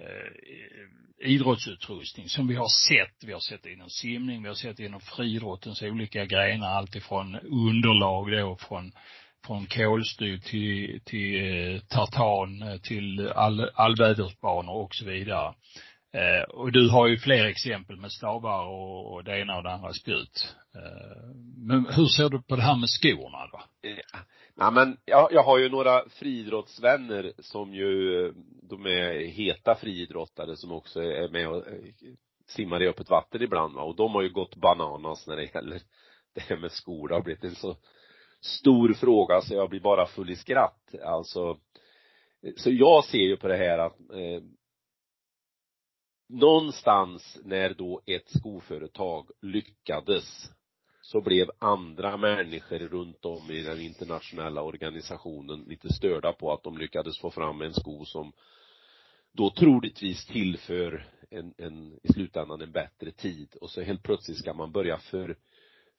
[0.00, 3.24] Eh, idrottsutrustning som vi har sett.
[3.24, 7.34] Vi har sett det inom simning, vi har sett det inom friidrottens olika grenar, alltifrån
[7.36, 8.92] underlag då från
[9.46, 15.54] från kolstyr till, till eh, tartan, eh, till all, allvädersbanor och så vidare.
[16.12, 19.72] Eh, och du har ju fler exempel med stavar och, och det ena och det
[19.72, 20.54] andra spjut.
[20.74, 23.60] Eh, men hur ser du på det här med skorna då?
[23.82, 24.18] Ja,
[24.62, 28.32] Ja, men jag, jag har ju några friidrottsvänner som ju,
[28.62, 31.82] de är heta friidrottare som också är med och eh,
[32.46, 33.82] simmar i öppet vatten ibland va?
[33.82, 35.80] och de har ju gått bananas när det gäller
[36.34, 37.08] det här med skor.
[37.08, 37.76] Det har blivit en så
[38.40, 40.94] stor fråga så jag blir bara full i skratt.
[41.04, 41.58] Alltså,
[42.56, 44.42] så jag ser ju på det här att eh,
[46.28, 50.50] någonstans när då ett skoföretag lyckades
[51.10, 56.78] så blev andra människor runt om i den internationella organisationen lite störda på att de
[56.78, 58.32] lyckades få fram en sko som
[59.32, 63.56] då troligtvis tillför en, en, i slutändan en bättre tid.
[63.60, 65.36] Och så helt plötsligt ska man börja för,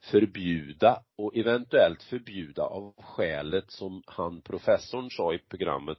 [0.04, 5.98] förbjuda och eventuellt förbjuda av skälet som han professorn sa i programmet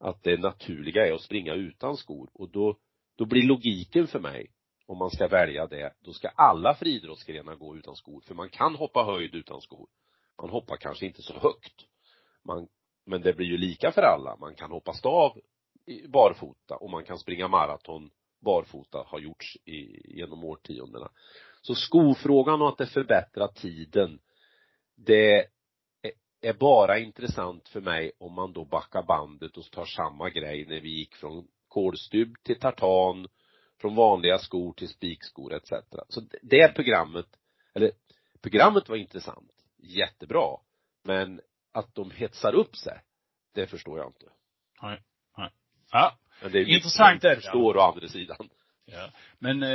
[0.00, 2.30] att det naturliga är att springa utan skor.
[2.32, 2.76] Och då,
[3.16, 4.50] då blir logiken för mig
[4.86, 8.74] om man ska välja det, då ska alla friidrottsgrenar gå utan skor, för man kan
[8.74, 9.88] hoppa höjd utan skor.
[10.42, 11.86] Man hoppar kanske inte så högt.
[12.44, 12.68] Man,
[13.06, 14.36] men det blir ju lika för alla.
[14.36, 15.40] Man kan hoppa stav
[16.08, 18.10] barfota och man kan springa maraton
[18.40, 21.10] barfota, har gjorts i, genom årtiondena.
[21.62, 24.18] Så skofrågan och att det förbättrar tiden,
[24.96, 25.46] det
[26.40, 30.80] är bara intressant för mig om man då backar bandet och tar samma grej när
[30.80, 33.28] vi gick från kolstybb till tartan,
[33.80, 35.72] från vanliga skor till spikskor etc.
[36.08, 37.26] Så det programmet,
[37.74, 37.90] eller
[38.42, 40.56] programmet var intressant, jättebra,
[41.04, 41.40] men
[41.72, 43.00] att de hetsar upp sig,
[43.54, 44.26] det förstår jag inte.
[44.82, 45.02] Nej,
[45.38, 45.50] nej.
[45.90, 47.36] Ja, men det är intressant det.
[47.36, 48.48] förstår å andra sidan.
[48.86, 49.10] Ja.
[49.38, 49.68] Men eh,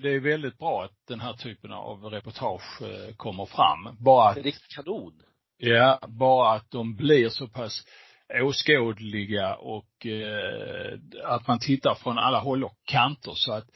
[0.00, 3.96] det är väldigt bra att den här typen av reportage eh, kommer fram.
[4.00, 5.22] Bara att, det är kanon.
[5.56, 7.86] Ja, bara att de blir så pass
[8.34, 13.68] åskådliga och eh, att man tittar från alla håll och kanter så att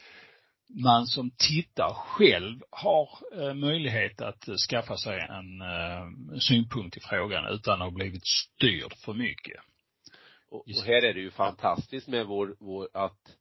[0.83, 7.53] man som tittar själv har eh, möjlighet att skaffa sig en eh, synpunkt i frågan
[7.53, 9.61] utan att ha blivit styrd för mycket.
[10.49, 13.37] Och, och här är det ju fantastiskt med vår, vår, att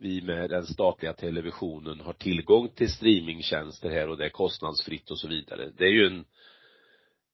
[0.00, 5.18] vi med den statliga televisionen har tillgång till streamingtjänster här och det är kostnadsfritt och
[5.18, 5.70] så vidare.
[5.78, 6.24] Det är ju en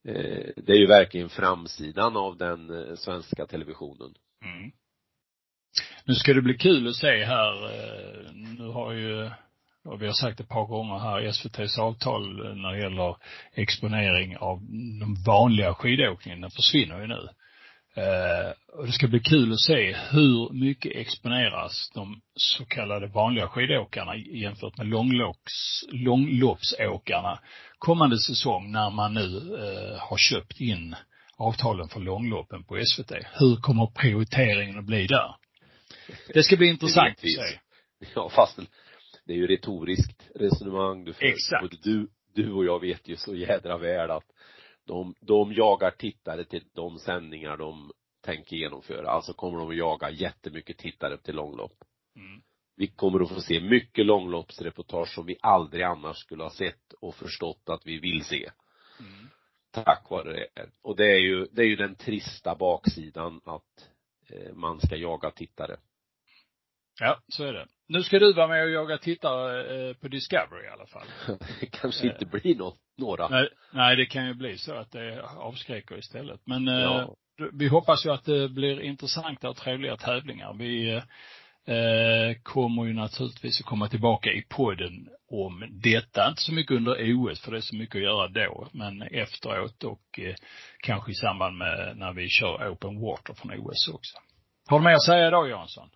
[0.09, 4.15] Eh, det är ju verkligen framsidan av den eh, svenska televisionen.
[4.45, 4.73] Mm.
[6.05, 9.31] Nu ska det bli kul att se här, eh, nu har ju,
[9.85, 13.17] och vi har sagt ett par gånger här, SVTs avtal eh, när det gäller
[13.53, 14.61] exponering av
[15.01, 17.29] den vanliga skidåkningen, den försvinner ju nu.
[17.97, 23.49] Eh, och det ska bli kul att se hur mycket exponeras de så kallade vanliga
[23.49, 27.39] skidåkarna jämfört med långlopps, långloppsåkarna
[27.79, 30.97] kommande säsong när man nu eh, har köpt in
[31.37, 33.13] avtalen för långloppen på SVT.
[33.33, 35.37] Hur kommer prioriteringen att bli där?
[36.35, 37.59] Det ska bli intressant att se.
[38.15, 38.59] Ja, fast
[39.27, 41.25] det är ju retoriskt resonemang du för.
[41.25, 41.63] Exakt.
[41.63, 44.25] Både du, du och jag vet ju så jädra väl att
[44.87, 47.93] de, de jagar tittare till de sändningar de
[48.25, 49.11] tänker genomföra.
[49.11, 51.85] Alltså kommer de att jaga jättemycket tittare till långlopp.
[52.17, 52.43] Mm.
[52.77, 57.15] Vi kommer att få se mycket långloppsreportage som vi aldrig annars skulle ha sett och
[57.15, 58.51] förstått att vi vill se.
[59.01, 59.29] Mm.
[59.71, 60.67] Tack vare det.
[60.83, 63.89] Och det är ju, det är ju den trista baksidan att
[64.31, 65.77] eh, man ska jaga tittare.
[67.01, 67.67] Ja, så är det.
[67.87, 71.07] Nu ska du vara med och jaga tittare eh, på Discovery i alla fall.
[71.61, 73.29] det kanske inte blir något, några.
[73.29, 76.41] Nej, nej, det kan ju bli så att det avskräcker istället.
[76.45, 77.15] Men eh, ja.
[77.53, 80.55] vi hoppas ju att det blir intressanta och trevliga tävlingar.
[80.55, 80.91] Vi
[81.67, 86.29] eh, kommer ju naturligtvis att komma tillbaka i podden om detta.
[86.29, 89.85] Inte så mycket under OS för det är så mycket att göra då, men efteråt
[89.85, 90.35] och eh,
[90.83, 94.19] kanske i samband med när vi kör Open Water från OS också.
[94.69, 95.91] Har du mer att säga idag Jansson?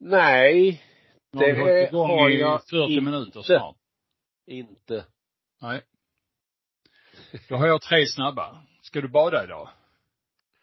[0.00, 0.82] Nej.
[1.32, 1.52] Det
[1.92, 3.04] har, har jag 40 inte.
[3.04, 3.76] minuter snart.
[4.46, 5.04] Inte.
[5.62, 5.82] Nej.
[7.48, 8.62] Då har jag tre snabba.
[8.82, 9.68] Ska du bada idag?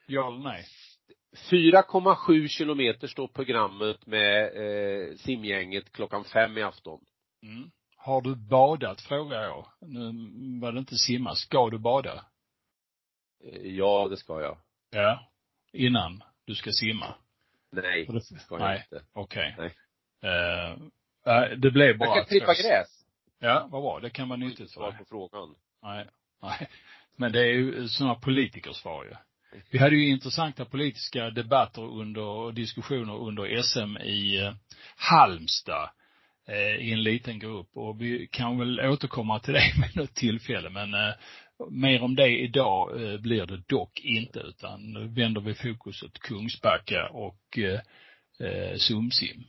[0.08, 0.66] Ja eller nej?
[1.52, 7.06] 4,7 kilometer står programmet med eh, simgänget klockan fem i afton.
[7.44, 7.72] Mm.
[7.96, 9.66] Har du badat, frågar jag.
[9.82, 10.12] Nu
[10.62, 11.36] var det inte simma.
[11.36, 12.26] Ska du bada?
[13.44, 14.58] Eh, ja, det ska jag.
[14.92, 15.32] Ja.
[15.74, 17.16] Innan du ska simma?
[17.72, 19.06] Nej, det, ska jag nej, inte.
[19.14, 19.56] Okej.
[19.58, 19.70] Okay.
[20.22, 20.76] Nej.
[21.26, 22.99] Uh, det blev bara Jag kan klippa gräs.
[23.40, 24.00] Ja, vad bra.
[24.00, 24.98] Det kan vara nyttigt för dig.
[24.98, 25.56] på frågan.
[25.84, 26.06] Nej,
[26.42, 26.70] nej.
[27.16, 29.14] Men det är ju sådana politikersvar ju.
[29.72, 34.54] Vi hade ju intressanta politiska debatter under, och diskussioner under SM i eh,
[34.96, 35.90] Halmstad
[36.48, 40.70] eh, i en liten grupp och vi kan väl återkomma till det med något tillfälle
[40.70, 41.14] men eh,
[41.70, 46.20] mer om det idag eh, blir det dock inte utan nu vänder vi fokus åt
[46.20, 47.80] Kungsbacka och eh,
[48.48, 49.44] eh Sumsim.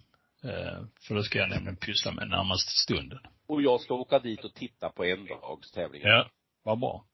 [0.45, 3.18] Eh, för då ska jag nämligen pyssla med närmaste stunden.
[3.51, 6.03] Och jag ska åka dit och titta på en dags tävling.
[6.05, 6.26] Ja,
[6.64, 7.05] vad bra.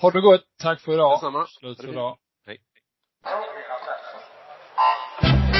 [0.00, 0.44] Ha det gott.
[0.62, 1.12] Tack för idag.
[1.16, 1.46] Detsamma.
[1.46, 2.16] Slut för idag.
[2.46, 2.58] Hej.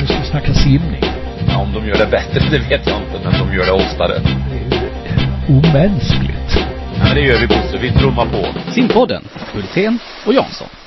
[0.00, 1.02] Nu ska vi snacka simning.
[1.48, 4.14] Ja, om de gör det bättre, det vet jag inte, men de gör det oftare.
[4.50, 5.20] Det är
[5.56, 6.50] omänskligt.
[6.98, 8.70] Ja, men det gör vi Bosse, vi trummar på.
[8.70, 10.79] Simpodden, Hultén och Jansson.